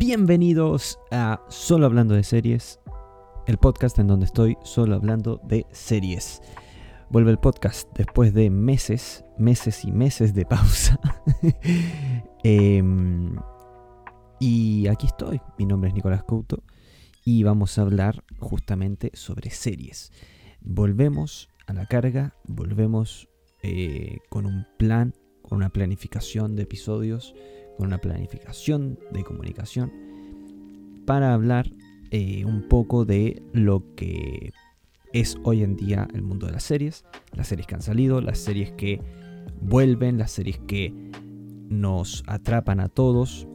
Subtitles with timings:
[0.00, 2.80] Bienvenidos a Solo Hablando de Series,
[3.46, 6.40] el podcast en donde estoy solo hablando de series.
[7.10, 10.98] Vuelve el podcast después de meses, meses y meses de pausa.
[12.42, 13.36] Em,
[14.40, 16.64] y aquí estoy, mi nombre es Nicolás Couto
[17.22, 20.12] y vamos a hablar justamente sobre series.
[20.62, 23.28] Volvemos a la carga, volvemos
[23.62, 25.12] eh, con un plan,
[25.42, 27.34] con una planificación de episodios,
[27.80, 29.90] con una planificación de comunicación
[31.06, 31.72] para hablar
[32.10, 34.52] eh, un poco de lo que
[35.14, 38.36] es hoy en día el mundo de las series, las series que han salido, las
[38.36, 39.00] series que
[39.62, 40.92] vuelven, las series que
[41.70, 43.48] nos atrapan a todos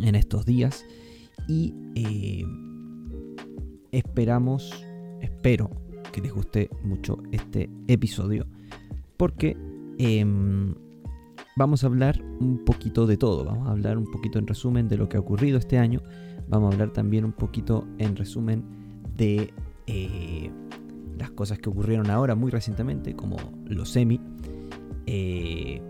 [0.00, 0.84] en estos días
[1.46, 2.44] y eh,
[3.92, 4.84] esperamos,
[5.20, 5.70] espero
[6.10, 8.48] que les guste mucho este episodio
[9.16, 9.56] porque
[9.98, 10.74] em,
[11.58, 14.96] vamos a hablar un poquito de todo, vamos a hablar un poquito en resumen de
[14.96, 16.00] lo que ha ocurrido este año,
[16.48, 18.62] vamos a hablar también un poquito en resumen
[19.16, 19.52] de
[19.88, 20.52] eh,
[21.18, 24.20] las cosas que ocurrieron ahora muy recientemente, como los semi.
[25.06, 25.82] Eh,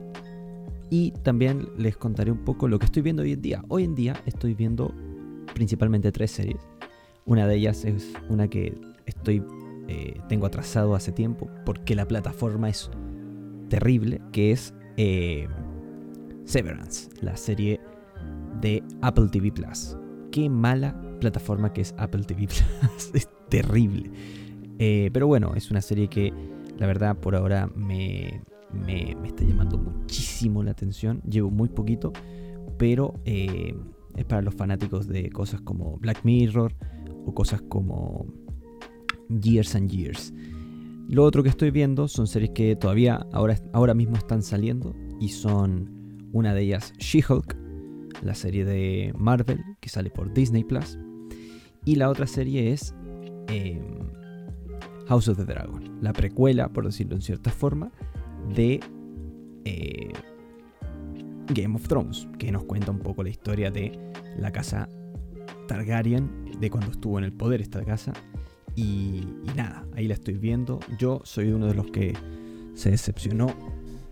[0.88, 3.62] y también les contaré un poco lo que estoy viendo hoy en día.
[3.68, 4.94] Hoy en día estoy viendo
[5.52, 6.66] principalmente tres series.
[7.26, 9.42] Una de ellas es una que estoy
[9.86, 12.90] eh, tengo atrasado hace tiempo porque la plataforma es
[13.68, 15.48] terrible, que es eh,
[16.44, 17.80] Severance, la serie
[18.60, 19.96] de Apple TV Plus.
[20.32, 23.14] Qué mala plataforma que es Apple TV Plus.
[23.14, 24.10] es terrible.
[24.78, 26.32] Eh, pero bueno, es una serie que
[26.78, 31.22] la verdad por ahora me, me, está llamando muchísimo la atención.
[31.22, 32.12] Llevo muy poquito,
[32.76, 33.74] pero eh,
[34.16, 36.74] es para los fanáticos de cosas como Black Mirror
[37.24, 38.26] o cosas como
[39.28, 40.32] Years and Years.
[41.08, 45.30] Lo otro que estoy viendo son series que todavía ahora, ahora mismo están saliendo y
[45.30, 47.56] son una de ellas She-Hulk,
[48.22, 50.98] la serie de Marvel que sale por Disney Plus,
[51.86, 52.94] y la otra serie es
[53.48, 53.80] em,
[55.06, 57.90] House of the Dragon, la precuela, por decirlo en cierta forma,
[58.54, 58.80] de
[59.64, 60.12] eh,
[61.54, 63.98] Game of Thrones, que nos cuenta un poco la historia de
[64.36, 64.86] la casa
[65.68, 68.12] Targaryen, de cuando estuvo en el poder esta casa.
[68.78, 70.78] Y, nada, ahí la estoy viendo.
[71.00, 72.16] Yo soy uno de los que
[72.74, 73.52] se decepcionó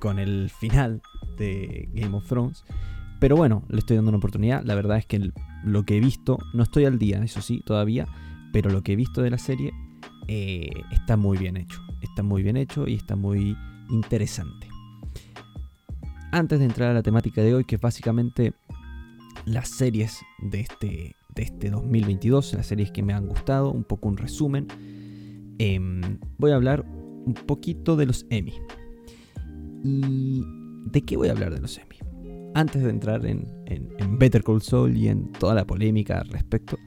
[0.01, 1.03] con el final
[1.39, 2.65] de Game of Thrones.
[3.21, 4.65] Pero bueno, le estoy dando una oportunidad.
[4.65, 5.31] La verdad es que
[5.63, 8.09] lo que he visto, no estoy al día, eso sí, todavía.
[8.53, 9.73] Pero lo que he visto de la serie
[10.27, 11.81] eh, está muy bien hecho.
[12.03, 13.57] Está muy bien hecho y está muy
[13.89, 14.67] interesante.
[16.33, 18.53] Antes de entrar a la temática de hoy, que es básicamente
[19.45, 24.09] las series de este, de este 2022, las series que me han gustado, un poco
[24.09, 24.67] un resumen,
[25.59, 28.55] em, voy a hablar un poquito de los Emmy.
[29.85, 30.43] ¿Y
[30.91, 31.99] de qué voy a hablar de los Emmy?
[32.55, 33.47] Antes de entrar en,
[34.19, 36.79] Better Call Saul y en toda la polémica al respecto,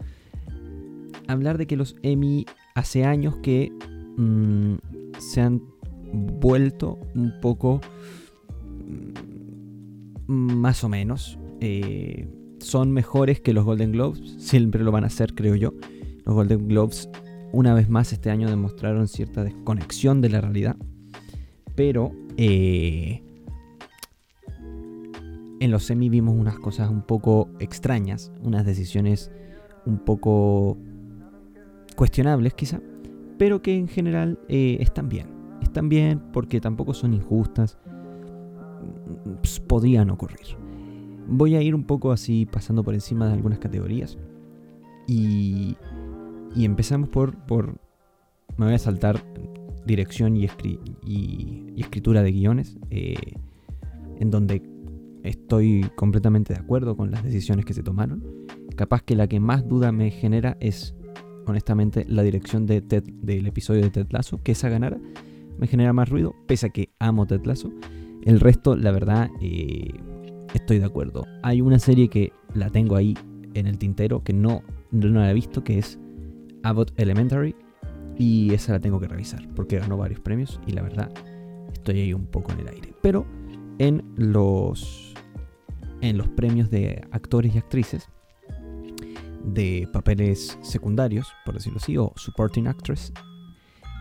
[1.27, 3.71] hablar de que los Emmy hace años que
[4.17, 4.75] mm,
[5.19, 5.61] se han
[6.11, 7.81] vuelto un poco
[10.27, 11.37] mm, más o menos.
[11.61, 12.27] Eh,
[12.59, 15.73] son mejores que los Golden Globes, siempre lo van a hacer, creo yo.
[16.25, 17.09] Los Golden Globes,
[17.51, 20.75] una vez más, este año demostraron cierta desconexión de la realidad.
[21.75, 23.23] Pero eh,
[25.59, 29.31] en los semi vimos unas cosas un poco extrañas, unas decisiones
[29.85, 30.77] un poco
[31.95, 32.79] cuestionables quizá,
[33.37, 35.27] pero que en general eh, están bien.
[35.61, 37.77] Están bien porque tampoco son injustas.
[39.41, 40.68] Pues, podrían ocurrir.
[41.29, 44.17] Voy a ir un poco así pasando por encima de algunas categorías.
[45.07, 45.75] Y,
[46.55, 47.79] empezamos por, por...
[48.57, 49.23] Me voy a saltar
[49.85, 50.45] dirección y,
[51.77, 53.15] escritura de guiones, eh,
[54.19, 54.61] en donde
[55.23, 58.23] estoy completamente de acuerdo con las decisiones que se tomaron.
[58.75, 60.95] Capaz que la que más duda me genera es,
[61.45, 64.99] honestamente, la dirección de del episodio de Ted Lasso, que esa ganara
[65.57, 67.71] me genera más ruido, pese a que amo Ted Lasso.
[68.23, 69.93] El resto, la verdad, eh,
[70.53, 71.25] estoy de acuerdo.
[71.43, 73.17] Hay una serie que la tengo ahí
[73.53, 75.99] en el tintero que no, no la he visto, que es
[76.63, 77.55] Abbott Elementary.
[78.17, 81.09] Y esa la tengo que revisar porque ganó varios premios y la verdad
[81.73, 82.93] estoy ahí un poco en el aire.
[83.01, 83.25] Pero
[83.77, 85.13] en los,
[86.01, 88.09] en los premios de actores y actrices
[89.43, 93.13] de papeles secundarios, por decirlo así, o supporting actress,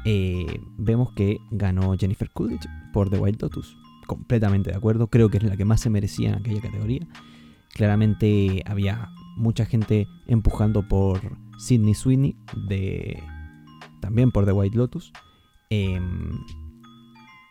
[0.05, 0.47] eh,
[0.77, 3.77] vemos que ganó Jennifer Coolidge por The Wild Lotus
[4.09, 5.07] completamente de acuerdo.
[5.07, 7.07] Creo que es la que más se merecía en aquella categoría.
[7.75, 11.21] Claramente había mucha gente empujando por
[11.59, 12.35] Sidney Sweeney,
[12.69, 13.23] de,
[14.01, 15.13] también por The White Lotus.
[15.71, 16.33] Em,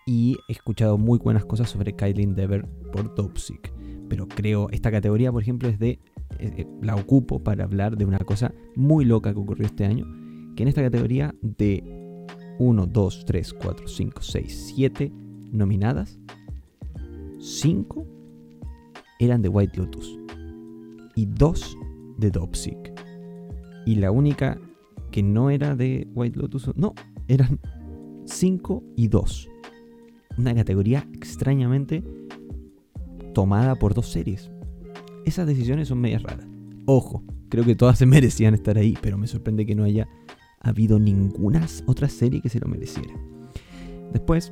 [0.05, 3.71] y he escuchado muy buenas cosas sobre Kylie Dever por Dopesick.
[4.09, 5.99] Pero creo, esta categoría, por ejemplo, es de eh,
[6.39, 10.05] eh, la ocupo para hablar de una cosa muy loca que ocurrió este año,
[10.55, 11.83] que en esta categoría de
[12.59, 15.11] 1, 2, 3, 4, 5, 6, 7
[15.51, 16.19] nominadas,
[17.47, 18.05] 5
[19.19, 20.19] eran de White Lotus
[21.15, 21.77] y 2
[22.17, 22.93] de Dopsic.
[23.85, 24.59] Y la única
[25.11, 26.93] que no era de White Lotus, no,
[27.29, 27.59] eran
[28.25, 29.49] 5 y 2.
[30.37, 32.03] Una categoría extrañamente
[33.33, 34.51] tomada por dos series.
[35.25, 36.45] Esas decisiones son medias raras.
[36.85, 40.09] Ojo, creo que todas se merecían estar ahí, pero me sorprende que no haya
[40.59, 43.13] habido ninguna otra serie que se lo mereciera.
[44.11, 44.51] Después,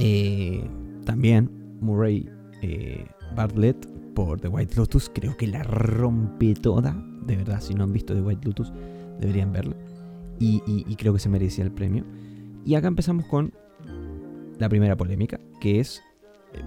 [0.00, 0.68] eh,
[1.04, 2.28] también Murray
[2.62, 6.94] eh, Bartlett por The White Lotus, creo que la rompe toda.
[7.24, 8.72] De verdad, si no han visto The White Lotus,
[9.18, 9.76] deberían verla.
[10.38, 12.04] Y, creo que se merecía el premio.
[12.64, 13.52] Y acá empezamos con
[14.58, 16.02] la primera polémica, que es
[16.54, 16.62] eh,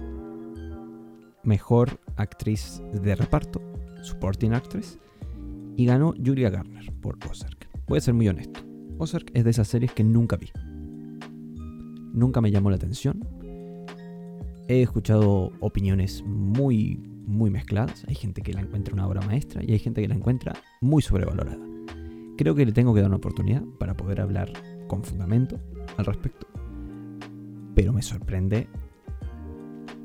[1.42, 3.60] mejor actriz de reparto,
[4.02, 4.98] supporting actress,
[5.76, 7.68] y ganó Julia Garner por Ozark.
[7.88, 8.60] Voy a ser muy honesto.
[8.98, 10.50] Ozark es de esas series que nunca vi.
[12.12, 13.26] Nunca me llamó la atención.
[14.66, 16.96] He escuchado opiniones muy,
[17.26, 18.04] muy mezcladas.
[18.08, 21.02] Hay gente que la encuentra una obra maestra y hay gente que la encuentra muy
[21.02, 21.58] sobrevalorada.
[22.38, 24.52] Creo que le tengo que dar una oportunidad para poder hablar
[24.88, 25.60] con fundamento
[25.96, 26.46] al respecto.
[27.74, 28.68] Pero me sorprende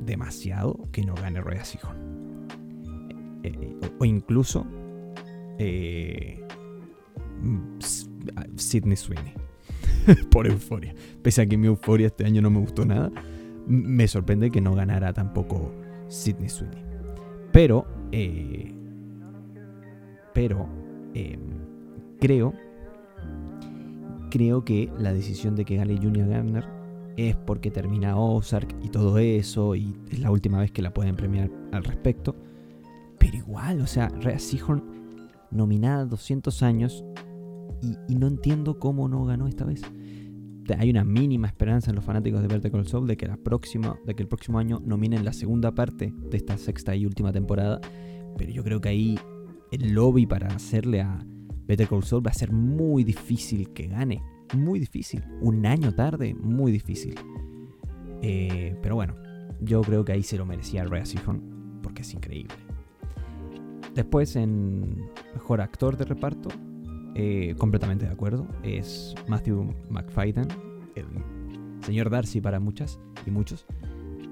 [0.01, 2.47] demasiado que no gane Roy Sihon.
[3.43, 3.51] Eh,
[3.81, 4.65] eh, o, incluso
[5.57, 6.45] eh,
[8.55, 9.33] Sidney Sweeney.
[10.31, 10.93] Por euforia.
[11.21, 13.11] Pese a que mi euforia este año no me gustó nada,
[13.69, 15.71] me sorprende que no ganara tampoco
[16.07, 16.83] Sidney Sweeney.
[17.53, 18.73] Pero, eh,
[20.33, 20.67] pero,
[21.13, 21.39] em,
[22.19, 22.53] creo,
[24.29, 26.65] creo que la decisión de que gane Junior Garner
[27.17, 31.15] es porque termina Ozark y todo eso, y es la última vez que la pueden
[31.15, 32.35] premiar al respecto.
[33.17, 34.83] Pero igual, o sea, Rhea Seahorn
[35.51, 37.03] nominada 200 años
[37.81, 39.81] y, no entiendo cómo no ganó esta vez.
[40.77, 44.27] Hay una mínima esperanza en los fanáticos de Vertical Soul de que, de que el
[44.27, 47.79] próximo año nominen la segunda parte de esta sexta y última temporada.
[48.37, 49.19] Pero yo creo que ahí
[49.71, 51.25] el lobby para hacerle a
[51.67, 54.23] Better Call Saul va a ser muy difícil que gane.
[54.55, 55.23] Muy difícil.
[55.41, 57.15] Un año tarde, muy difícil.
[58.21, 59.15] Eh, pero bueno,
[59.61, 62.55] yo creo que ahí se lo merecía Rhea Seahorn porque es increíble.
[63.93, 66.49] Después en Mejor Actor de Reparto
[67.15, 68.47] eh, completamente de acuerdo.
[68.63, 70.47] Es Matthew McFadden,
[70.95, 71.05] el
[71.81, 73.65] señor Darcy para muchas y muchos.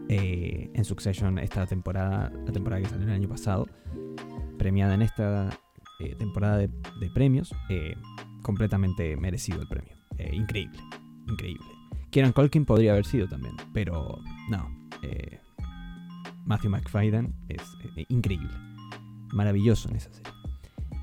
[0.10, 3.68] Eh, en Succession esta temporada, la temporada que salió el año pasado,
[4.58, 5.50] premiada en esta
[6.00, 6.70] eh, temporada de,
[7.14, 7.54] premios,
[8.42, 9.94] completamente merecido el premio.
[10.32, 10.80] increíble,
[11.28, 11.66] increíble.
[12.10, 14.20] Kieran Colkin podría haber sido también, pero
[14.50, 14.70] no.
[16.46, 17.62] Matthew McFadden es
[18.08, 18.50] increíble,
[19.34, 20.37] maravilloso en esa serie.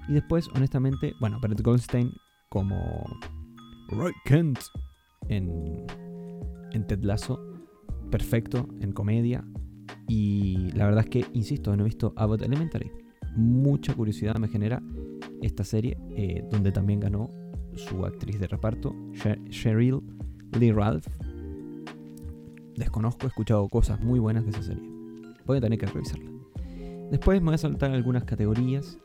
[0.09, 2.13] Y después, honestamente, bueno, Brett Goldstein
[2.49, 2.77] como
[3.89, 4.59] Roy Kent
[5.29, 5.87] en,
[6.73, 7.41] en Ted Lasso,
[8.11, 9.45] perfecto en comedia.
[10.09, 12.91] Y la verdad es que, insisto, no he visto Abbott Elementary.
[13.37, 14.83] Mucha curiosidad me genera
[15.43, 17.31] esta serie, eh, donde también ganó
[17.75, 18.95] su actriz de reparto,
[19.49, 20.01] Cheryl
[20.59, 21.07] Lee Ralph.
[22.77, 24.89] Desconozco, he escuchado cosas muy buenas de esa serie.
[25.47, 26.31] Voy a tener que revisarla.
[27.11, 28.99] Después me voy a saltar algunas categorías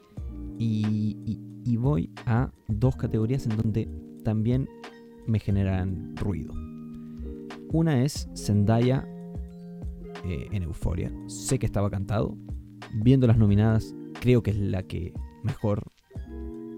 [0.60, 3.90] y, voy a dos categorías en donde
[4.24, 4.68] también
[5.28, 6.54] me generan ruido.
[7.72, 9.08] Una es Zendaya
[10.26, 11.12] eh, en Euforia.
[11.28, 12.38] Sé que estaba cantado.
[12.94, 15.14] Viendo las nominadas, creo que es la que
[15.44, 15.92] mejor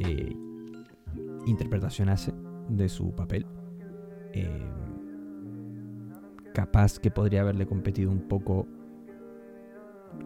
[0.02, 0.36] eh,
[1.48, 2.32] interpretación hace
[2.70, 3.48] de su papel.
[4.34, 4.70] Eh,
[6.54, 8.68] capaz que podría haberle competido un poco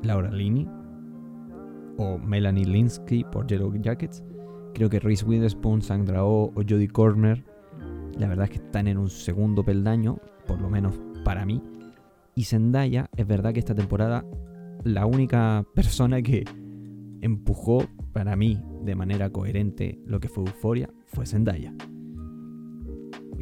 [0.03, 0.67] Laura Lini
[1.97, 4.23] o Melanie Linsky por Yellow Jackets.
[4.73, 7.43] Creo que Reese Witherspoon, Sandra Oh o Jodie Corner,
[8.17, 11.61] la verdad es que están en un segundo peldaño, por lo menos para mí.
[12.35, 14.25] Y Zendaya, es verdad que esta temporada
[14.83, 16.43] la única persona que
[17.21, 21.73] empujó para mí de manera coherente lo que fue Euforia fue Zendaya.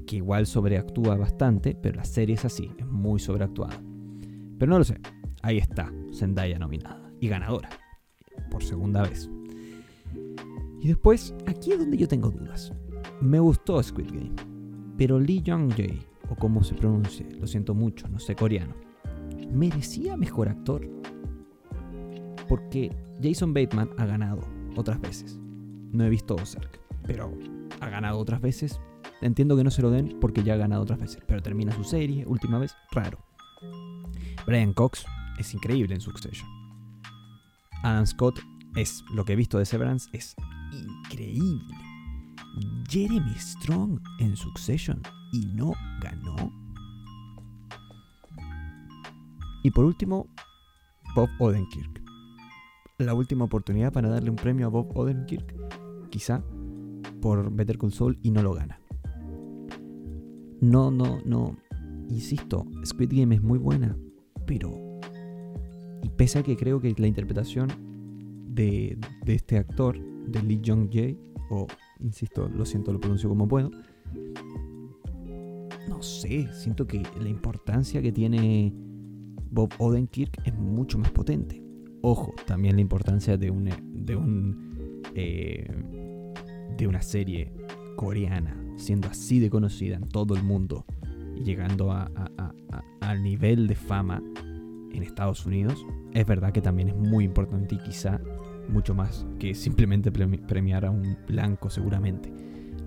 [0.06, 3.82] Que igual sobreactúa bastante, pero la serie es así, es muy sobreactuada.
[4.60, 5.00] Pero no lo sé,
[5.42, 7.70] ahí está, Zendaya nominada y ganadora
[8.54, 9.30] por segunda vez.
[10.80, 12.72] Y después, aquí es donde yo tengo dudas.
[13.20, 14.36] Me gustó Squid Game,
[14.96, 18.76] pero Lee Jong-jae, o como se pronuncie, lo siento mucho, no sé coreano,
[19.52, 20.88] merecía mejor actor.
[22.48, 24.42] Porque Jason Bateman ha ganado
[24.76, 25.40] otras veces.
[25.92, 27.34] No he visto Ozark, pero
[27.80, 28.80] ha ganado otras veces.
[29.22, 31.84] Entiendo que no se lo den porque ya ha ganado otras veces, pero termina su
[31.84, 33.18] serie, última vez, raro.
[34.46, 35.06] Brian Cox
[35.40, 36.63] es increíble en Succession.
[37.84, 38.40] Adam Scott
[38.76, 40.36] es lo que he visto de Severance es
[40.72, 41.76] increíble.
[42.90, 46.52] Jeremy Strong en Succession y no ganó.
[49.64, 50.28] Y por último,
[51.16, 52.02] Bob Odenkirk.
[53.00, 55.54] La última oportunidad para darle un premio a Bob Odenkirk,
[56.10, 56.44] quizá
[57.22, 58.80] por Better Call Saul y no lo gana.
[60.62, 61.58] No, no, no.
[62.10, 63.98] Insisto, Squid Game es muy buena,
[64.46, 64.83] pero.
[66.04, 67.70] Y pese a que creo que la interpretación
[68.50, 71.18] de, de este actor, de Lee Jong Jae,
[71.50, 71.66] o
[72.00, 73.72] insisto, lo siento, lo pronuncio como puedo.
[75.88, 78.74] No sé, siento que la importancia que tiene
[79.50, 81.64] Bob Odenkirk es mucho más potente.
[82.02, 83.70] Ojo, también la importancia de un,
[84.06, 85.68] de un eh,
[86.78, 87.54] de una serie
[87.96, 90.86] coreana siendo así de conocida en todo el mundo
[91.36, 92.10] y llegando a,
[93.02, 94.24] al nivel de fama
[94.94, 98.20] en Estados Unidos, es verdad que también es muy importante y quizá
[98.70, 102.32] mucho más que simplemente premiar a un blanco seguramente.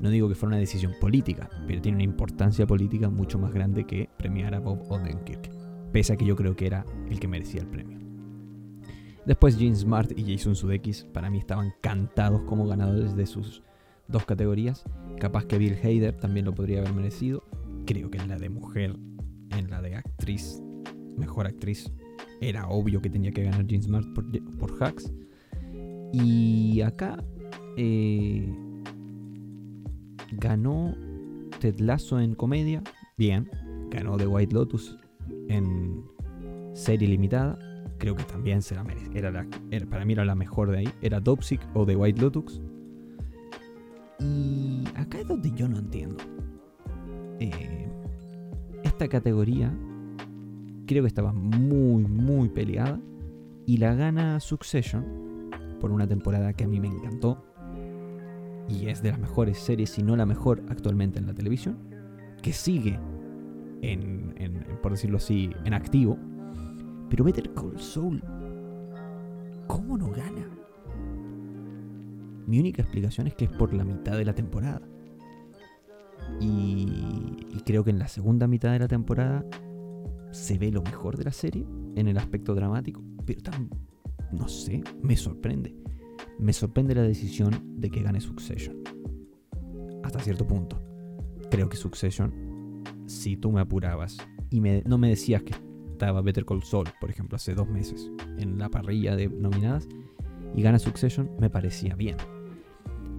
[0.00, 3.84] No digo que fuera una decisión política, pero tiene una importancia política mucho más grande
[3.84, 5.50] que premiar a Bob Odenkirk,
[5.92, 7.98] pese a que yo creo que era el que merecía el premio.
[9.24, 13.62] Después Gene Smart y Jason Sudeikis para mí estaban cantados como ganadores de sus
[14.06, 14.84] dos categorías.
[15.18, 17.42] Capaz que Bill Hader también lo podría haber merecido.
[17.86, 18.96] Creo que en la de mujer,
[19.50, 20.62] en la de actriz,
[21.16, 21.90] mejor actriz,
[22.40, 24.06] era obvio que tenía que ganar Gene Smart
[24.58, 25.12] por, Hacks.
[26.12, 27.22] Y acá
[27.76, 28.54] eh,
[30.32, 30.94] ganó
[31.60, 32.82] Ted Lasso en comedia,
[33.16, 33.48] bien.
[33.90, 34.96] Ganó The White Lotus
[35.48, 36.04] en
[36.74, 37.58] serie limitada.
[37.98, 38.84] Creo que también se la.
[39.14, 39.46] Era,
[39.88, 40.88] para mí era la mejor de ahí.
[41.00, 42.60] Era Dopsic o The White Lotus.
[44.20, 46.22] Y acá es donde yo no entiendo.
[47.38, 47.88] Eh,
[48.82, 49.72] esta categoría
[50.86, 53.00] creo que estaba muy, muy peleada.
[53.66, 55.50] Y la gana Succession
[55.80, 57.42] por una temporada que a mí me encantó
[58.68, 61.78] y es de las mejores series, si no la mejor actualmente en la televisión,
[62.42, 62.98] que sigue
[63.82, 64.34] en,
[64.82, 66.18] por decirlo así, en activo.
[67.08, 68.22] Pero Better Call Saul,
[69.66, 70.48] ¿cómo no gana?
[72.46, 74.82] Mi única explicación es que es por la mitad de la temporada.
[76.40, 79.44] Y, y creo que en la segunda mitad de la temporada
[80.30, 83.70] se ve lo mejor de la serie en el aspecto dramático, pero tan
[84.32, 85.74] no sé, me sorprende.
[86.38, 88.82] Me sorprende la decisión de que gane Succession.
[90.02, 90.82] Hasta cierto punto.
[91.50, 94.16] Creo que Succession, si tú me apurabas
[94.50, 95.54] y no me decías que
[95.92, 99.88] estaba Better Call Saul, por ejemplo, hace dos meses, en la parrilla de nominadas,
[100.54, 102.16] y gana Succession, me parecía bien.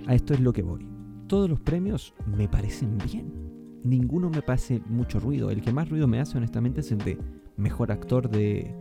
[0.08, 0.88] A esto es lo que voy.
[1.28, 3.34] Todos los premios me parecen bien.
[3.88, 5.50] Ninguno me parece mucho ruido.
[5.50, 7.18] El que más ruido me hace, honestamente, es el de
[7.56, 8.76] mejor actor de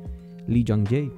[0.49, 1.13] Lee Jong-jae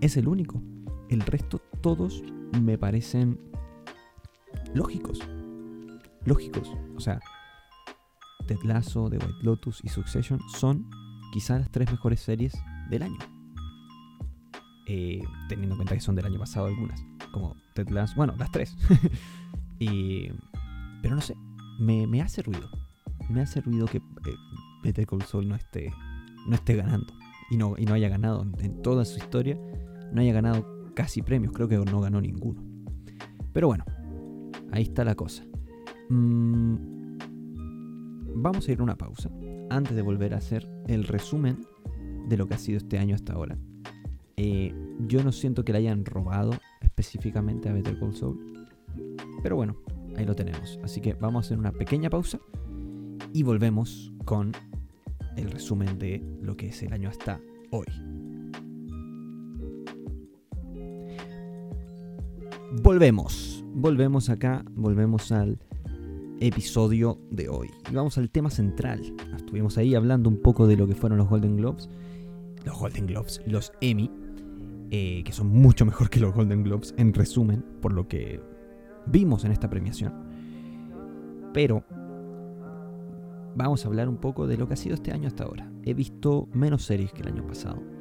[0.00, 0.60] es el único.
[1.08, 2.22] El resto todos
[2.60, 3.38] me parecen
[4.74, 5.20] lógicos.
[6.24, 6.72] Lógicos.
[6.96, 7.20] O sea,
[8.48, 10.90] Ted Lasso, The White Lotus y Succession son
[11.32, 12.54] quizás las tres mejores series
[12.90, 13.18] del año.
[14.88, 17.00] Eh, teniendo en cuenta que son del año pasado algunas.
[17.32, 18.14] Como Ted Lasso.
[18.16, 18.76] Bueno, las tres.
[19.78, 21.36] pero no sé.
[21.78, 22.68] Me, hace ruido.
[23.30, 24.02] Me hace ruido que eh,
[24.82, 25.92] Better Call no esté,
[26.46, 27.12] no esté ganando.
[27.50, 29.58] Y no, y no haya ganado en toda su historia
[30.14, 30.64] no haya ganado
[30.94, 32.62] casi premios, creo que no ganó ninguno.
[33.52, 33.84] Pero bueno,
[34.70, 35.44] ahí está la cosa.
[36.08, 37.18] Mm,
[38.36, 39.28] vamos a ir a una pausa
[39.70, 41.66] antes de volver a hacer el resumen
[42.28, 43.58] de lo que ha sido este año hasta ahora.
[44.36, 48.68] Eh, yo no siento que le hayan robado específicamente a Better Call Saul,
[49.42, 49.76] pero bueno,
[50.16, 50.78] ahí lo tenemos.
[50.82, 52.38] Así que vamos a hacer una pequeña pausa
[53.32, 54.52] y volvemos con
[55.36, 57.40] el resumen de lo que es el año hasta
[57.70, 57.86] hoy.
[62.82, 63.64] volvemos.
[63.74, 65.58] Volvemos acá, volvemos al
[66.40, 67.70] episodio de hoy.
[67.90, 69.00] Y vamos al tema central.
[69.36, 71.88] Estuvimos ahí hablando un poco de lo que fueron los Golden Globes.
[72.64, 74.10] Los Golden Globes, los Emmy,
[74.90, 78.40] eh, que son mucho mejor que los Golden Globes, en resumen, por lo que
[79.06, 80.12] vimos en esta premiación.
[81.52, 81.84] Pero
[83.54, 85.70] vamos a hablar un poco de lo que ha sido este año hasta ahora.
[85.84, 87.94] He visto menos series que el año pasado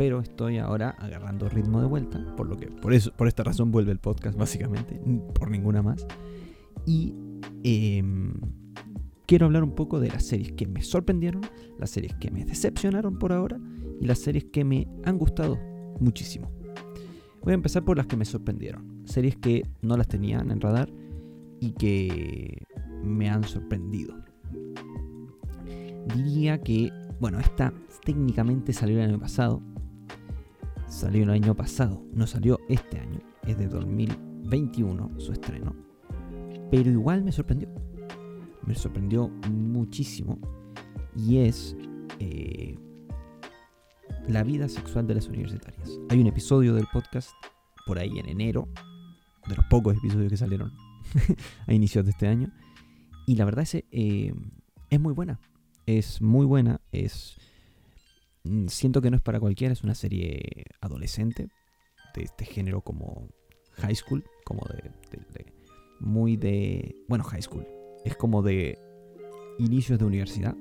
[0.00, 3.70] pero estoy ahora agarrando ritmo de vuelta, por lo que por eso por esta razón
[3.70, 4.98] vuelve el podcast básicamente,
[5.34, 6.06] por ninguna más.
[6.86, 7.14] Y
[7.64, 8.32] em,
[9.26, 11.42] quiero hablar un poco de las series que me sorprendieron,
[11.78, 13.60] las series que me decepcionaron por ahora
[14.00, 15.58] y las series que me han gustado
[16.00, 16.50] muchísimo.
[17.42, 20.90] Voy a empezar por las que me sorprendieron, series que no las tenían en radar
[21.60, 22.66] y que
[23.02, 24.14] me han sorprendido.
[26.14, 27.72] Diría que, bueno, esta
[28.04, 29.62] técnicamente salió el año pasado,
[30.88, 35.74] salió el año pasado, no salió este año, es de 2021 su estreno,
[36.70, 37.68] pero igual me sorprendió.
[38.66, 40.38] Me sorprendió muchísimo
[41.16, 41.76] y es
[42.18, 42.78] eh,
[44.28, 45.98] la vida sexual de las universitarias.
[46.08, 47.30] Hay un episodio del podcast
[47.86, 48.68] por ahí en enero,
[49.48, 50.72] de los pocos episodios que salieron
[51.66, 52.52] a inicios de este año,
[53.26, 54.34] y la verdad es, eh,
[54.90, 55.40] es muy buena.
[55.86, 57.36] Es muy buena, es...
[58.44, 61.48] Mm, siento que no es para cualquiera, es una serie adolescente,
[62.14, 63.28] de este género como
[63.74, 64.90] high school, como de
[66.00, 66.96] muy de...
[67.08, 67.66] Bueno, high school.
[68.04, 68.78] Es como de
[69.58, 70.56] inicios de universidad.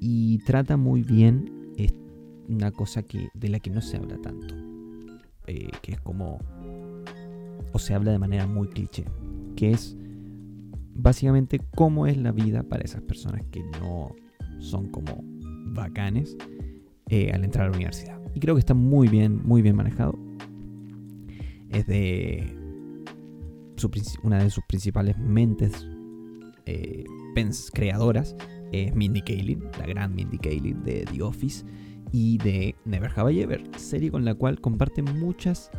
[0.00, 1.62] Y trata muy bien
[2.48, 4.54] una cosa que, de la que no se habla tanto.
[5.46, 6.38] Eh, que es como...
[7.72, 9.04] O se habla de manera muy cliché.
[9.56, 9.96] Que es
[10.94, 14.14] básicamente cómo es la vida para esas personas que no
[14.58, 15.22] son como
[15.74, 16.36] bacanes
[17.08, 18.20] eh, al entrar a la universidad.
[18.34, 20.18] Y creo que está muy bien, muy bien manejado.
[21.70, 22.58] Es de
[24.22, 25.88] una de sus principales mentes
[26.66, 27.04] eh,
[27.72, 28.36] creadoras
[28.72, 31.64] es Mindy Kaling, la gran Mindy Kaling de The Office
[32.10, 35.70] y de Never Have I Ever, serie con la cual comparte muchas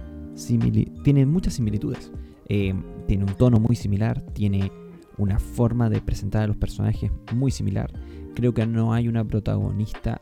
[1.04, 2.12] tiene muchas similitudes.
[2.48, 2.74] Eh,
[3.08, 4.72] tiene un tono muy similar, tiene
[5.18, 7.92] una forma de presentar a los personajes muy similar.
[8.36, 10.22] Creo que no hay una protagonista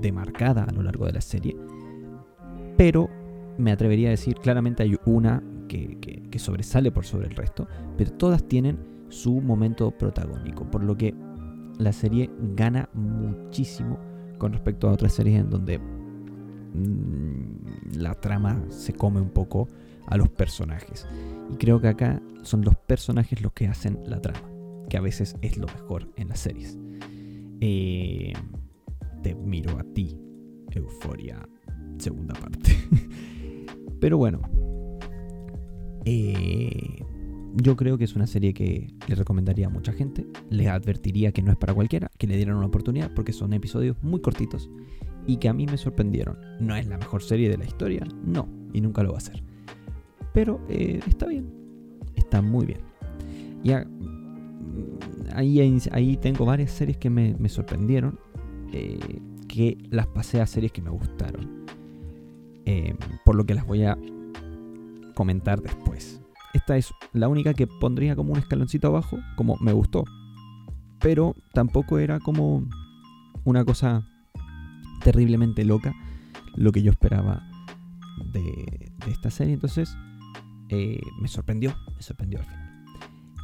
[0.00, 1.56] demarcada a lo largo de la serie,
[2.76, 3.08] pero
[3.58, 8.46] me atrevería a decir claramente hay una que, sobresale por sobre el resto, pero todas
[8.48, 8.78] tienen
[9.08, 11.14] su momento protagónico, por lo que
[11.78, 13.98] la serie gana muchísimo
[14.38, 15.80] con respecto a otras series en donde
[16.72, 19.68] la trama se come un poco
[20.06, 21.06] a los personajes.
[21.52, 24.48] Y creo que acá son los personajes los que hacen la trama,
[24.88, 26.78] que a veces es lo mejor en las series.
[27.60, 28.32] Eh,
[29.22, 30.18] te miro a ti,
[30.70, 31.46] Euforia,
[31.98, 32.76] segunda parte.
[34.00, 34.40] Pero bueno,
[36.04, 37.04] eh,
[37.54, 40.26] yo creo que es una serie que le recomendaría a mucha gente.
[40.48, 44.02] Les advertiría que no es para cualquiera, que le dieran una oportunidad porque son episodios
[44.02, 44.70] muy cortitos
[45.30, 46.38] y que a mí me sorprendieron.
[46.58, 49.40] No es la mejor serie de la historia, no, y nunca lo va a ser.
[50.34, 51.52] Pero eh, está bien,
[52.16, 52.80] está muy bien.
[53.62, 54.98] Ya, mm,
[55.34, 58.18] ahí, ahí tengo varias series que me, sorprendieron,
[58.72, 61.60] eh, que las pasé a series que me gustaron.
[63.24, 63.96] por lo que las voy a
[65.14, 66.20] comentar después.
[66.54, 70.04] Esta es la única que pondría como un escaloncito abajo, como me gustó.
[71.00, 72.64] Pero tampoco era como
[73.44, 74.04] una cosa
[75.02, 75.94] terriblemente loca
[76.56, 77.42] lo que yo esperaba
[78.32, 79.54] de, esta serie.
[79.54, 79.96] Entonces
[80.68, 82.84] eh, me sorprendió, me sorprendió al final.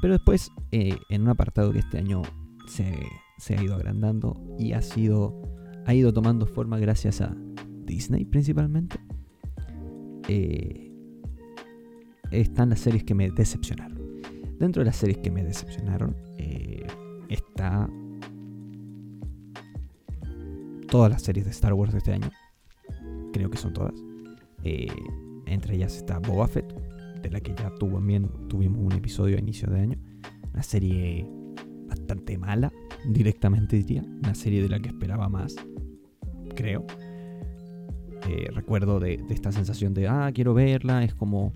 [0.01, 2.23] Pero después, eh, en un apartado que este año
[2.69, 5.43] se, ha ido agrandando y ha sido
[5.87, 7.35] ha ido tomando forma gracias a
[7.85, 8.99] Disney principalmente.
[10.29, 10.93] Eh,
[12.33, 14.21] están las series que me decepcionaron.
[14.59, 16.17] Dentro de las series que me decepcionaron
[17.29, 17.89] está
[20.89, 22.31] todas las series de Star Wars de este año.
[23.33, 23.95] Creo que son todas.
[24.65, 24.89] Eh,
[25.47, 26.73] entre ellas está Boba Fett,
[27.23, 29.99] de la que ya tuvo, bien, tuvimos un episodio a inicio de año.
[30.53, 31.29] Una serie
[31.87, 32.73] bastante mala,
[33.09, 34.03] directamente diría.
[34.03, 35.55] Una serie de la que esperaba más,
[36.55, 36.87] creo.
[38.29, 41.53] Eh, recuerdo de, de, esta sensación de, ah, quiero verla, es como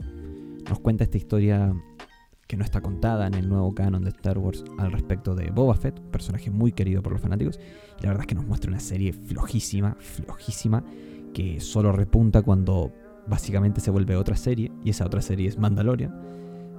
[0.69, 1.75] nos cuenta esta historia
[2.51, 5.77] que no está contada en el nuevo canon de Star Wars al respecto de Boba
[5.77, 7.61] Fett, un personaje muy querido por los fanáticos.
[8.01, 10.83] Y la verdad es que nos muestra una serie flojísima, flojísima,
[11.33, 12.91] que solo repunta cuando
[13.29, 16.13] básicamente se vuelve otra serie, y esa otra serie es Mandalorian,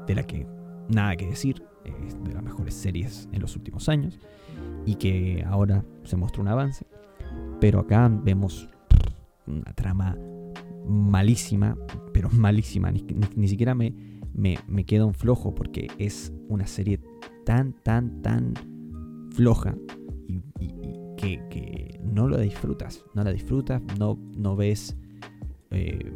[0.07, 0.45] de la que
[0.89, 4.19] nada que decir, es de las mejores series en los últimos años,
[4.85, 6.85] y que ahora se muestra un avance.
[7.61, 8.67] Pero acá vemos
[9.47, 10.17] una trama
[10.85, 11.77] malísima,
[12.11, 12.91] pero malísima.
[12.91, 13.93] Ni, siquiera me,
[14.33, 16.99] me, queda un flojo porque es una serie
[17.45, 18.53] tan, tan, tan
[19.31, 19.75] floja
[20.27, 20.41] y,
[21.17, 23.05] que, no lo disfrutas.
[23.13, 24.97] No la disfrutas, no, no ves,
[25.69, 26.11] eh,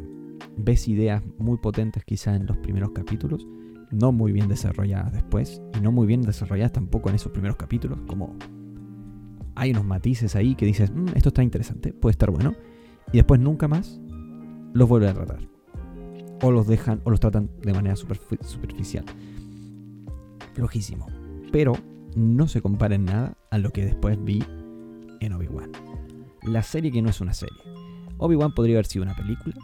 [0.56, 3.46] ves ideas muy potentes quizás en los primeros capítulos,
[3.90, 7.98] no muy bien desarrolladas después y no muy bien desarrolladas tampoco en esos primeros capítulos,
[8.06, 8.36] como
[9.54, 12.54] hay unos matices ahí que dices, mm, esto está interesante, puede estar bueno,
[13.12, 14.00] y después nunca más
[14.74, 15.55] los vuelven a tratar.
[16.42, 19.04] O los dejan o los tratan de manera superficial.
[20.54, 21.06] Flojísimo.
[21.52, 21.74] Pero
[22.14, 24.42] no se compara en nada a lo que después vi
[25.20, 25.72] en Obi-Wan.
[26.42, 27.58] La serie que no es una serie.
[28.18, 29.56] Obi-Wan podría haber sido una película.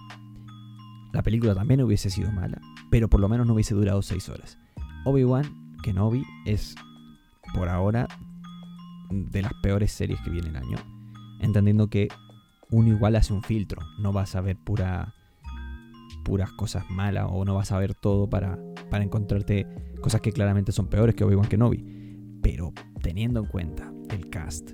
[1.13, 4.59] La película también hubiese sido mala, pero por lo menos no hubiese durado 6 horas.
[5.05, 6.75] Obi-Wan Kenobi es
[7.55, 8.09] por ahora
[9.11, 10.79] de las peores series que viene el año,
[11.41, 12.09] entendiendo que
[12.71, 13.83] uno igual hace un filtro.
[13.99, 15.15] No vas a ver pura,
[16.23, 18.59] puras cosas malas o no vas a ver todo para,
[18.91, 19.67] para encontrarte
[20.01, 22.39] cosas que claramente son peores que Obi-Wan Kenobi.
[22.43, 24.73] Pero teniendo en cuenta el cast,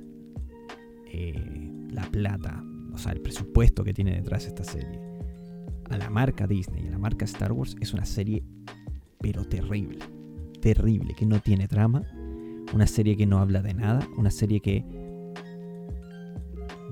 [1.13, 5.01] eh, la plata, o sea, el presupuesto que tiene detrás esta serie,
[5.91, 8.45] a la marca Disney y a la marca Star Wars, es una serie
[9.21, 9.99] pero terrible.
[10.61, 12.03] Terrible, que no tiene trama,
[12.75, 14.85] una serie que no habla de nada, una serie que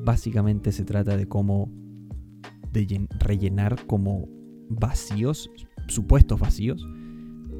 [0.04, 1.68] básicamente se trata de cómo
[2.72, 4.28] de rellenar como
[4.68, 5.50] vacíos,
[5.88, 6.86] supuestos vacíos,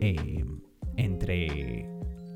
[0.01, 0.45] eh,
[0.97, 1.89] entre,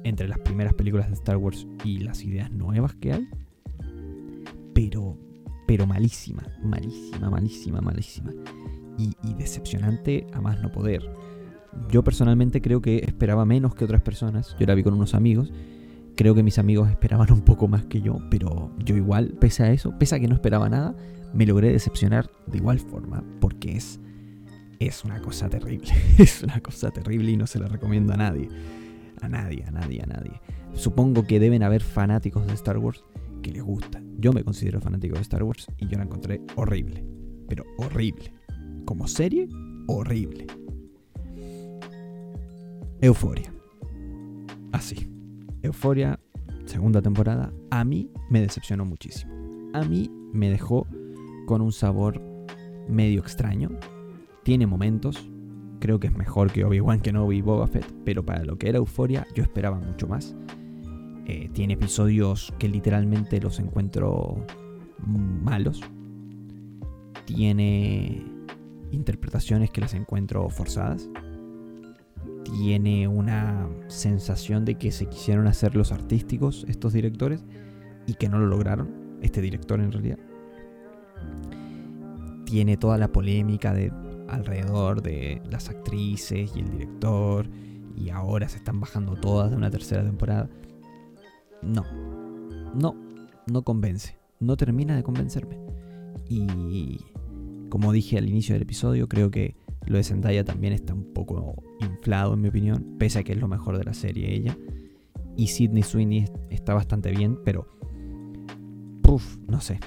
[0.04, 3.28] entre las primeras películas de Star Wars y las ideas nuevas que hay.
[4.74, 5.18] Pero,
[5.66, 8.32] pero malísima, malísima, malísima, malísima.
[8.98, 11.02] Y, y decepcionante a más no poder.
[11.90, 14.56] Yo personalmente creo que esperaba menos que otras personas.
[14.58, 15.52] Yo la vi con unos amigos
[16.20, 19.72] Creo que mis amigos esperaban un poco más que yo, pero yo igual, pese a
[19.72, 20.94] eso, pese a que no esperaba nada,
[21.32, 23.98] me logré decepcionar de igual forma, porque es,
[24.80, 25.92] es una cosa terrible.
[26.18, 28.48] es una cosa terrible y no se la recomiendo a nadie.
[29.20, 30.40] A nadie, a nadie, a nadie.
[30.74, 33.04] Supongo que deben haber fanáticos de Star Wars
[33.42, 34.02] que les gusta.
[34.16, 37.04] Yo me considero fanático de Star Wars y yo la encontré horrible.
[37.46, 38.32] Pero horrible.
[38.86, 39.48] Como serie,
[39.86, 40.46] horrible.
[43.02, 43.52] Euforia.
[44.72, 45.10] Así.
[45.62, 46.18] Euforia,
[46.64, 49.32] segunda temporada, a mí me decepcionó muchísimo.
[49.74, 50.86] A mí me dejó
[51.46, 52.22] con un sabor
[52.88, 53.70] medio extraño.
[54.50, 55.30] Tiene momentos,
[55.78, 58.78] creo que es mejor que Obi-Wan Kenobi y Boba Fett, pero para lo que era
[58.78, 60.34] Euforia yo esperaba mucho más.
[61.24, 64.44] Eh, tiene episodios que literalmente los encuentro
[65.06, 65.80] malos.
[67.26, 68.26] Tiene
[68.90, 71.08] interpretaciones que las encuentro forzadas
[72.42, 77.44] tiene una sensación de que se quisieron hacer los artísticos estos directores
[78.08, 80.18] y que no lo lograron, este director en realidad.
[82.46, 83.92] Tiene toda la polémica de
[84.30, 87.48] alrededor de las actrices y el director
[87.96, 90.48] y ahora se están bajando todas de una tercera temporada.
[91.62, 91.84] No,
[92.74, 92.96] no,
[93.46, 95.58] no convence, no termina de convencerme.
[96.28, 96.98] Y
[97.68, 101.62] como dije al inicio del episodio, creo que lo de Zendaya también está un poco
[101.80, 104.56] inflado, en mi opinión, pese a que es lo mejor de la serie ella.
[105.36, 107.66] Y Sidney Sweeney está bastante bien, pero.
[109.02, 109.80] Puf, no sé.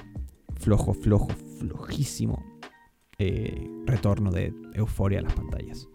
[0.56, 1.28] Flojo, flojo,
[1.58, 2.53] flojísimo
[3.18, 5.88] eh, retorno de euforia a las pantallas.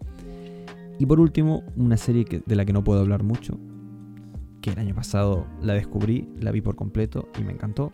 [1.00, 3.58] Y por último, una serie de la que no puedo hablar mucho,
[4.62, 7.94] que el año pasado la descubrí, la vi por completo y me encantó,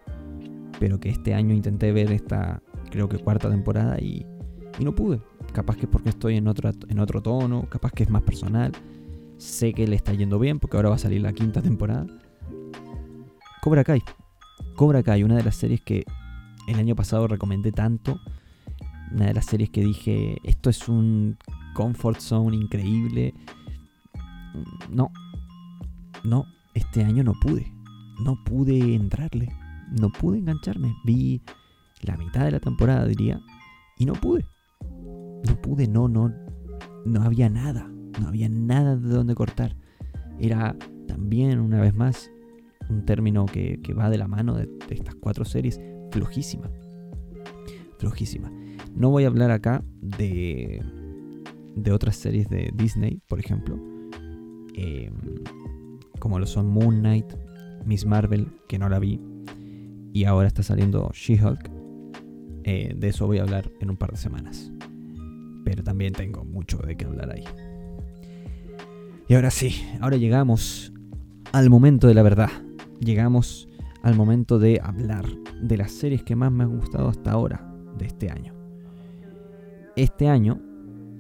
[0.79, 4.25] pero que este año intenté ver esta, creo que cuarta temporada y,
[4.79, 5.21] y no pude.
[5.53, 8.71] Capaz que es porque estoy en, otro en otro tono, capaz que es más personal.
[9.37, 12.07] Sé que le está yendo bien porque ahora va a salir la quinta temporada.
[13.61, 14.01] Cobra Kai.
[14.75, 16.05] Cobra Kai, una de las series que
[16.67, 18.19] el año pasado recomendé tanto.
[19.11, 21.37] Una de las series que dije, esto es un
[21.73, 23.33] comfort zone increíble.
[24.89, 25.11] No,
[26.23, 27.71] no, este año no pude.
[28.23, 29.49] No pude entrarle.
[29.91, 30.95] No pude engancharme.
[31.05, 31.41] Vi
[32.01, 33.41] la mitad de la temporada, diría,
[33.97, 34.45] y no pude
[35.45, 36.33] no pude, no, no,
[37.05, 37.89] no había nada,
[38.19, 39.75] no había nada de donde cortar.
[40.39, 40.75] Era
[41.07, 42.29] también, una vez más,
[42.89, 45.79] un término que, va de la mano de, estas cuatro series,
[46.11, 46.69] flojísima.
[47.99, 48.51] Flojísima.
[48.95, 50.81] No voy a hablar acá de,
[51.75, 53.77] de otras series de Disney, por ejemplo,
[54.73, 55.13] em,
[56.19, 57.33] como lo son Moon Knight,
[57.85, 59.21] Miss Marvel, que no la vi,
[60.13, 61.69] y ahora está saliendo She-Hulk.
[62.63, 64.71] Eh, de eso voy a hablar en un par de semanas
[65.65, 67.43] pero también tengo mucho de qué hablar ahí.
[69.27, 70.93] Y ahora sí, ahora llegamos
[71.51, 72.49] al momento de la verdad.
[72.99, 73.67] Llegamos
[74.03, 75.25] al momento de hablar
[75.61, 78.53] de las series que más me han gustado hasta ahora de este año.
[79.95, 80.59] Este año,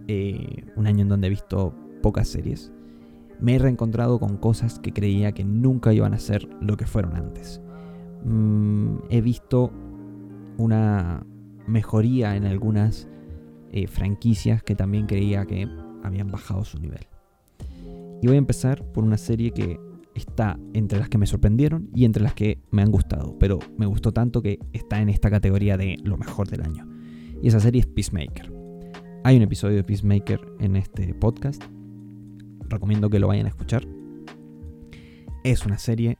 [0.07, 2.73] eh, un año en donde he visto pocas series,
[3.39, 7.15] me he reencontrado con cosas que creía que nunca iban a ser lo que fueron
[7.15, 7.61] antes.
[8.25, 9.71] Mm, he visto
[10.57, 11.25] una
[11.67, 13.07] mejoría en algunas
[13.71, 15.67] eh, franquicias que también creía que
[16.03, 17.07] habían bajado su nivel.
[18.21, 19.79] Y voy a empezar por una serie que
[20.15, 23.85] está entre las que me sorprendieron y entre las que me han gustado, pero me
[23.85, 26.87] gustó tanto que está en esta categoría de lo mejor del año.
[27.41, 28.54] Y esa serie es Peacemaker.
[29.25, 31.63] Hay un episodio de Peacemaker en este podcast.
[32.69, 33.83] Recomiendo que lo vayan a escuchar.
[35.43, 36.19] Es una serie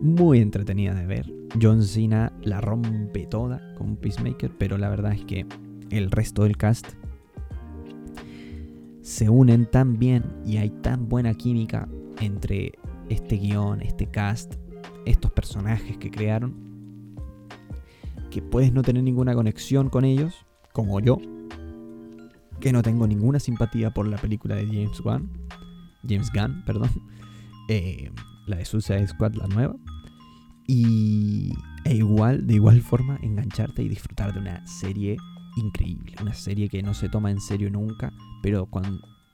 [0.00, 1.30] muy entretenida de ver.
[1.60, 5.44] John Cena la rompe toda con Peacemaker, pero la verdad es que
[5.90, 6.86] el resto del cast
[9.02, 11.86] se unen tan bien y hay tan buena química
[12.18, 12.72] entre
[13.10, 14.54] este guion, este cast,
[15.04, 16.54] estos personajes que crearon,
[18.30, 21.18] que puedes no tener ninguna conexión con ellos, como yo,
[22.60, 25.30] que no tengo ninguna simpatía por la película de James Gunn,
[26.06, 26.90] James Gunn, perdón,
[27.68, 28.10] eh,
[28.46, 29.76] la de Suicide Squad, la nueva,
[30.66, 31.52] y
[31.84, 35.16] e igual, de igual forma, engancharte y disfrutar de una serie
[35.56, 38.68] increíble, una serie que no se toma en serio nunca, pero,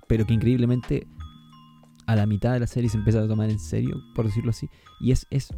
[0.08, 1.06] pero que increíblemente
[2.06, 4.68] a la mitad de la serie se empieza a tomar en serio, por decirlo así,
[5.00, 5.48] y es, es,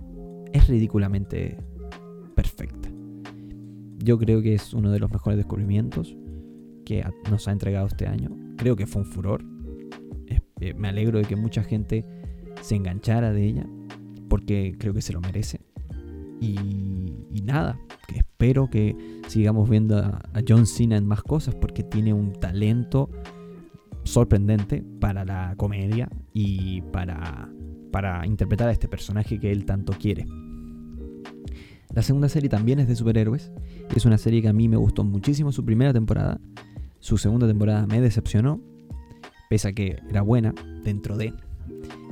[0.52, 1.58] es ridículamente
[2.34, 2.88] perfecta.
[3.98, 6.16] Yo creo que es uno de los mejores descubrimientos
[6.86, 8.30] que nos ha entregado este año.
[8.56, 9.44] Creo que fue un furor.
[10.60, 12.06] Eh, me alegro de que mucha gente
[12.62, 13.66] se enganchara de ella,
[14.30, 15.60] porque creo que se lo merece.
[16.40, 18.96] Y, nada, que espero que
[19.28, 23.10] sigamos viendo a, a John Cena en más cosas, porque tiene un talento
[24.04, 27.50] sorprendente para la comedia y para,
[27.92, 30.24] para interpretar a este personaje que él tanto quiere.
[31.94, 33.52] La segunda serie también es de superhéroes.
[33.94, 36.40] Es una serie que a mí me gustó muchísimo su primera temporada.
[37.00, 38.60] Su segunda temporada me decepcionó,
[39.48, 41.32] pese a que era buena dentro de.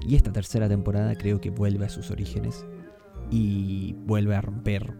[0.06, 2.64] Y esta tercera temporada creo que vuelve a sus orígenes
[3.30, 4.94] y vuelve a romper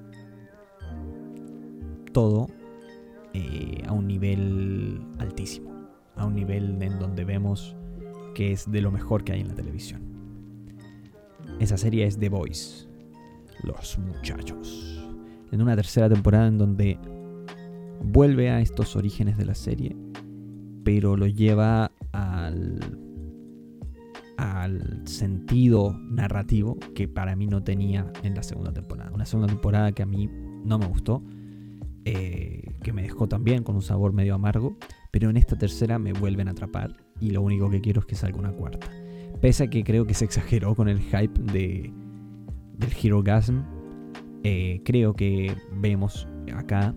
[2.13, 2.49] todo
[3.35, 5.75] eh, a un nivel altísimo
[6.17, 7.77] a un nivel en donde vemos
[8.35, 10.03] que es de lo mejor que hay en la televisión.
[11.61, 12.89] Esa serie es The Boys,
[13.63, 15.01] Los Muchachos.
[15.53, 16.99] En una tercera temporada en donde
[18.05, 19.97] vuelve a estos orígenes de la serie,
[20.85, 22.81] pero lo lleva al,
[25.05, 29.11] sentido narrativo que para mí no tenía en la segunda temporada.
[29.13, 30.29] Una segunda temporada que a mí
[30.65, 31.23] no me gustó,
[32.05, 34.77] eh, que me dejó también con un sabor medio amargo,
[35.11, 38.17] pero en esta tercera me vuelven a atrapar y lo único que quiero es que
[38.17, 38.89] salga una cuarta.
[39.41, 41.93] Pese a que creo que se exageró con el hype de,
[42.79, 43.63] del Hero Gasm,
[44.43, 46.95] eh, creo que vemos acá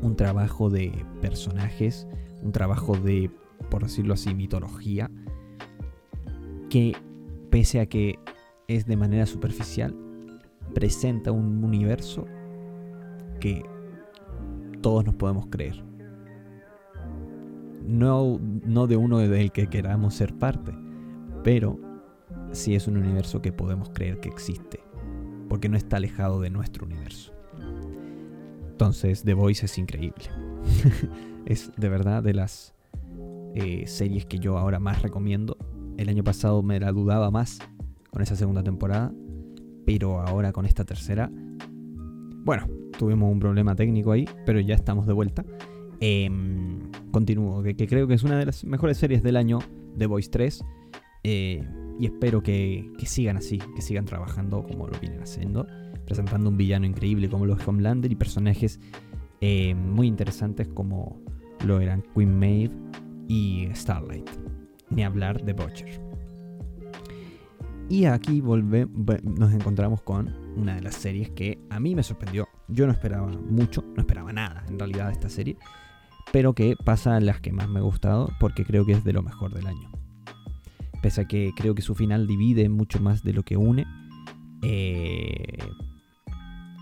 [0.00, 2.06] un trabajo de personajes,
[2.42, 3.30] un trabajo de,
[3.70, 5.10] por decirlo así, mitología,
[6.70, 6.94] que
[7.50, 8.18] pese a que
[8.68, 9.96] es de manera superficial,
[10.74, 12.26] presenta un universo
[13.40, 13.62] que
[14.80, 15.86] todos nos podemos creer
[17.86, 20.72] no, no de uno del que queramos ser parte,
[21.44, 21.78] pero
[22.52, 24.80] sí es un universo que podemos creer que existe,
[25.48, 27.32] porque no está alejado de nuestro universo.
[28.76, 30.26] Entonces, The Voice es increíble.
[31.46, 32.74] es de verdad de las
[33.54, 35.56] eh, series que yo ahora más recomiendo.
[35.96, 37.58] El año pasado me la dudaba más
[38.10, 39.14] con esa segunda temporada,
[39.86, 41.30] pero ahora con esta tercera,
[42.44, 45.42] bueno, tuvimos un problema técnico ahí, pero ya estamos de vuelta.
[46.00, 46.30] Eh,
[47.12, 49.60] continúo, que, creo que es una de las mejores series del año,
[49.96, 50.62] The Voice 3.
[51.24, 51.66] Eh,
[51.98, 55.66] y espero que, sigan así, que sigan trabajando como lo vienen haciendo,
[56.06, 58.80] presentando un villano increíble como los Homelander y personajes
[59.40, 61.20] eh, muy interesantes como
[61.64, 62.74] lo eran Queen Maeve
[63.28, 64.30] y Starlight.
[64.88, 66.00] Ni hablar de Butcher.
[67.88, 68.88] Y aquí volve,
[69.22, 72.48] nos encontramos con una de las series que a mí me sorprendió.
[72.68, 75.56] Yo no esperaba mucho, no esperaba nada en realidad de esta serie
[76.32, 79.12] pero que pasa a las que más me ha gustado porque creo que es de
[79.12, 79.90] lo mejor del año.
[81.02, 83.86] Pese a que creo que su final divide mucho más de lo que une
[84.62, 85.58] eh,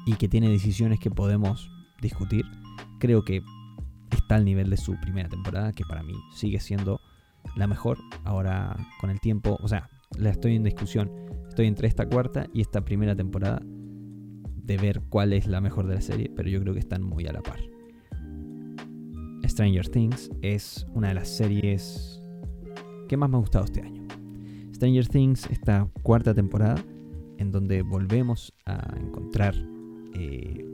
[0.07, 2.45] y que tiene decisiones que podemos discutir,
[2.99, 3.43] creo que
[4.11, 7.01] está al nivel de su primera temporada, que para mí sigue siendo
[7.57, 7.99] la mejor.
[8.25, 9.89] Ahora con el tiempo, o sea,
[10.19, 11.11] la estoy en discusión.
[11.49, 15.95] Estoy entre esta cuarta y esta primera temporada de ver cuál es la mejor de
[15.95, 17.61] la serie, pero yo creo que están muy a la par.
[19.47, 22.23] Stranger Things es una de las series
[23.09, 24.07] que más me ha gustado este año.
[24.75, 26.83] Stranger Things, esta cuarta temporada,
[27.39, 29.55] en donde volvemos a encontrar
[30.15, 30.65] eh,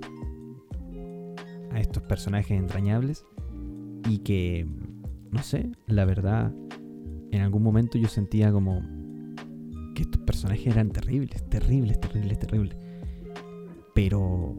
[1.72, 3.24] a estos personajes entrañables
[4.08, 4.66] y que,
[5.30, 6.52] no sé, la verdad,
[7.30, 8.82] en algún momento yo sentía como
[9.94, 12.76] que estos personajes eran terribles, terribles, terribles, terribles.
[13.94, 14.56] Pero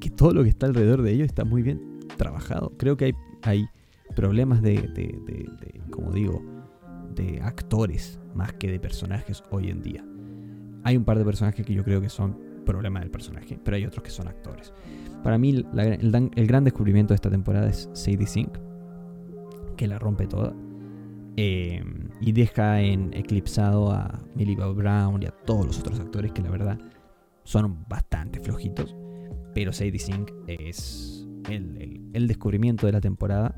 [0.00, 2.72] que todo lo que está alrededor de ellos está muy bien trabajado.
[2.76, 3.68] Creo que hay hay
[4.14, 5.58] problemas de,
[5.90, 6.42] como digo,
[7.14, 10.04] de actores más que de personajes hoy en día.
[10.82, 13.84] Hay un par de personajes que yo creo que son problemas del personaje, pero hay
[13.84, 14.72] otros que son actores.
[15.22, 18.58] Para mí, el, gran descubrimiento de esta temporada es Sadie Sink,
[19.76, 20.54] que la rompe toda.
[21.36, 26.30] Em, y deja en eclipsado a Millie Bob Brown y a todos los otros actores
[26.32, 26.78] que la verdad
[27.44, 28.94] son bastante flojitos.
[29.54, 33.54] Pero Sadie Sink es el, descubrimiento de la temporada,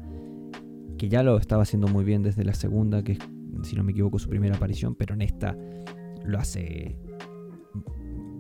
[0.99, 3.19] que ya lo estaba haciendo muy bien desde la segunda, que es,
[3.63, 5.57] si no me equivoco, su primera aparición, pero en esta
[6.25, 6.99] lo hace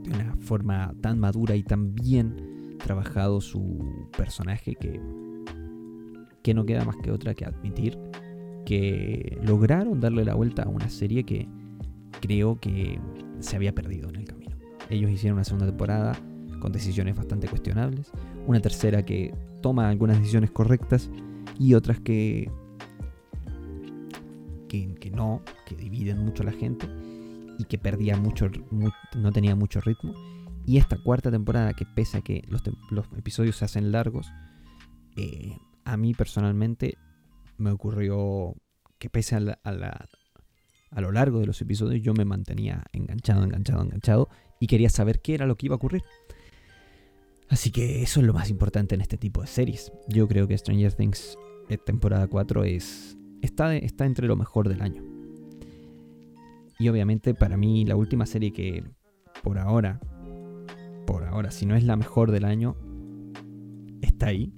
[0.06, 5.00] de una forma tan madura y tan bien trabajado su personaje que,
[6.42, 7.98] que no queda más que otra que admitir
[8.66, 11.48] que lograron darle la vuelta a una serie que
[12.20, 13.00] creo que
[13.38, 14.56] se había perdido en el camino.
[14.90, 16.18] Ellos hicieron una segunda temporada
[16.60, 18.10] con decisiones bastante cuestionables,
[18.46, 21.10] una tercera que toma algunas decisiones correctas
[21.58, 22.50] y otras que,
[24.68, 26.86] que, no, que dividen mucho a la gente
[27.58, 28.48] y que perdía mucho,
[29.16, 30.14] no tenía mucho ritmo.
[30.66, 34.32] Y esta cuarta temporada, que pese a que los, episodios se hacen largos,
[35.16, 36.98] eh, a mí personalmente
[37.56, 38.54] me ocurrió
[38.98, 43.82] que pese a, la, a, lo largo de los episodios yo me mantenía enganchado, enganchado,
[43.82, 46.02] enganchado y quería saber qué era lo que iba a ocurrir.
[47.48, 49.92] Así que eso es lo más importante en este tipo de series.
[50.08, 51.38] Yo creo que Stranger Things
[51.68, 55.15] eh, temporada 4 es, está, está entre lo mejor del año.
[56.78, 58.84] Y obviamente para mí la última serie que
[59.42, 60.00] por ahora
[61.06, 62.76] por ahora, si no es la mejor del año,
[64.02, 64.52] está ahí.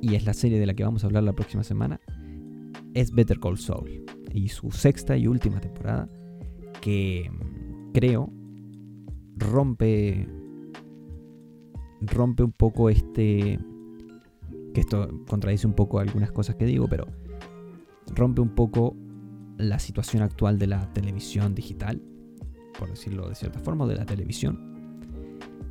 [0.00, 2.00] Y es la serie de la que vamos a hablar la próxima semana.
[2.94, 4.04] Es Better Call Saul.
[4.32, 6.08] Y su sexta y última temporada.
[6.80, 7.30] Que
[7.92, 8.32] creo
[9.36, 10.26] rompe.
[12.00, 13.60] Rompe un poco este.
[14.74, 17.06] Que esto contradice un poco algunas cosas que digo, pero
[18.14, 18.96] rompe un poco
[19.58, 22.00] la situación actual de la televisión digital,
[22.78, 24.72] por decirlo de cierta forma, de la televisión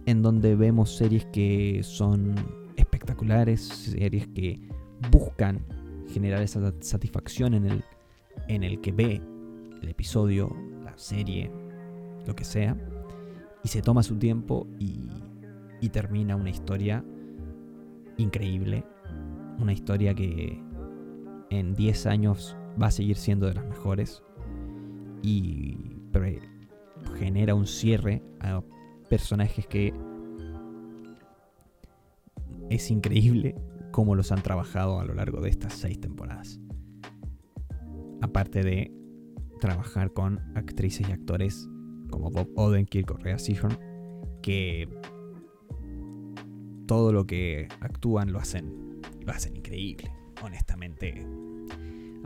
[0.06, 2.36] en donde vemos series que son
[2.76, 4.60] espectaculares, series que
[5.12, 5.66] buscan
[6.08, 7.84] generar esa satisfacción en el,
[8.48, 9.22] en el que ve
[9.82, 11.52] el episodio, la serie,
[12.26, 12.76] lo que sea,
[13.64, 15.10] y se toma su tiempo y,
[15.80, 17.04] y termina una historia
[18.18, 18.84] increíble,
[19.60, 20.62] una historia que
[21.50, 24.24] en 10 años va a seguir siendo de las mejores
[25.24, 25.78] y
[27.18, 28.62] genera un cierre a
[29.10, 29.94] personajes que
[32.70, 33.56] es increíble
[33.92, 36.60] cómo los han trabajado a lo largo de estas seis temporadas.
[38.22, 38.92] Aparte de
[39.60, 41.70] trabajar con actrices y actores
[42.10, 43.78] como Bob Odenkirk o Rhea Seahorn,
[44.42, 44.88] que
[46.88, 50.12] todo lo que actúan lo hacen, lo hacen increíble.
[50.42, 51.26] Honestamente,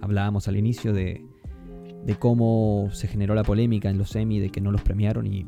[0.01, 1.25] hablábamos al inicio de,
[2.19, 5.47] cómo se generó la polémica en los Emmy de que no los premiaron y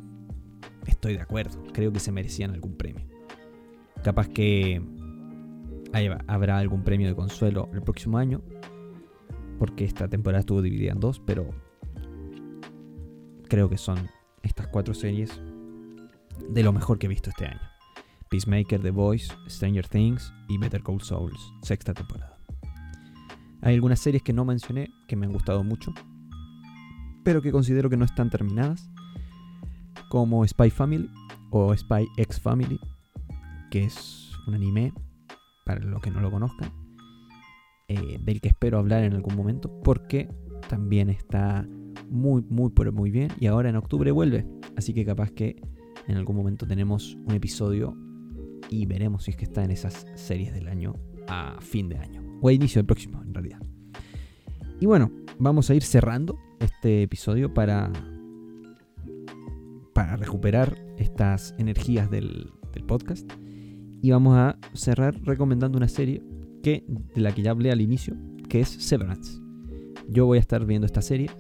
[0.86, 1.64] estoy de acuerdo.
[1.74, 3.06] Creo que se merecían algún premio.
[4.04, 4.82] Capaz que
[6.28, 8.42] habrá algún premio de consuelo el próximo año.
[9.60, 11.50] Porque esta temporada estuvo dividida en dos, pero
[13.48, 13.98] creo que son
[14.44, 15.42] estas cuatro series
[16.50, 17.62] de lo mejor que he visto este año.
[18.30, 22.37] Peacemaker, The Voice, Stranger Things y Better Call Souls, sexta temporada.
[23.62, 25.94] Hay algunas series que no mencioné que me han gustado mucho,
[27.24, 28.90] pero que considero que no están terminadas
[30.10, 31.10] como Spy Family
[31.50, 32.80] o Spy X Family,
[33.70, 34.94] que es un anime,
[35.66, 36.72] para los que no lo conozcan,
[37.90, 40.30] eh, del que espero hablar en algún momento, porque
[40.70, 41.68] también está
[42.10, 45.62] muy, muy, pero muy bien, y ahora en octubre vuelve, así que capaz que
[46.08, 47.98] en algún momento tenemos un episodio
[48.70, 50.94] y veremos si es que está en esas series del año
[51.28, 53.62] a fin de año, o a inicio del próximo, en realidad.
[54.80, 57.92] Y bueno, vamos a ir cerrando este episodio para
[59.98, 62.54] para recuperar estas energías del,
[62.86, 63.28] podcast.
[64.04, 66.22] Y vamos a cerrar recomendando una serie
[66.62, 68.16] que, de la que ya hablé al inicio,
[68.48, 69.42] que es Severance.
[70.08, 71.32] Yo voy a estar viendo esta serie,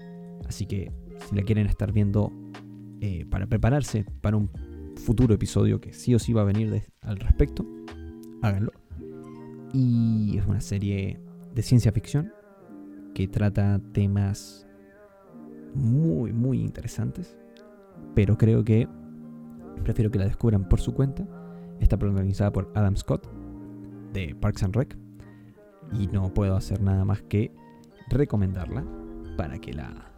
[0.47, 0.91] así que
[1.29, 2.33] si la quieren estar viendo
[2.99, 4.49] eh, para prepararse para un
[4.95, 7.63] futuro episodio que sí o sí va a venir al respecto,
[8.41, 8.71] háganlo.
[9.73, 11.19] Y es una serie
[11.53, 12.31] de ciencia ficción
[13.13, 14.67] que trata temas
[15.73, 17.37] muy, muy interesantes
[18.17, 18.87] pero creo que
[19.83, 21.27] prefiero que la descubran por su cuenta.
[21.79, 23.27] Está protagonizada por Adam Scott
[24.11, 24.97] de Parks and Rec
[25.93, 27.51] y no puedo hacer nada más que
[28.09, 28.85] recomendarla
[29.37, 30.11] para que la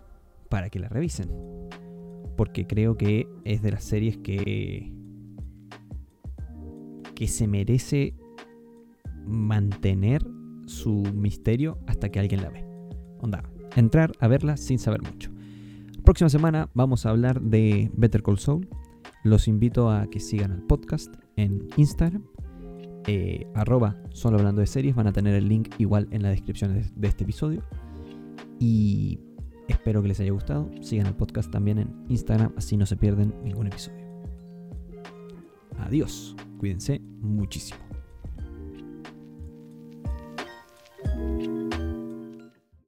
[0.49, 1.29] para que la revisen.
[2.37, 4.93] Porque creo que es de las series que
[7.15, 8.15] que se merece
[9.29, 10.25] mantener
[10.65, 12.65] su misterio hasta que alguien la ve.
[13.19, 13.43] Onda,
[13.75, 15.31] entrar a verla sin saber mucho
[16.09, 18.67] próxima semana vamos a hablar de Better Call Saul.
[19.23, 22.23] Los invito a que sigan el podcast en Instagram.
[23.05, 24.95] Eh, arroba solo hablando de series.
[24.95, 27.63] Van a tener el link igual en la descripción de, este episodio.
[28.59, 29.19] Y
[29.67, 30.71] espero que les haya gustado.
[30.81, 34.03] Sigan el podcast también en Instagram, así no se pierden ningún episodio.
[35.77, 36.35] Adiós.
[36.57, 37.88] Cuídense muchísimo.